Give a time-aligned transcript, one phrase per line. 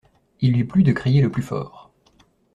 [0.39, 1.91] Il lui plut de crier le plus fort.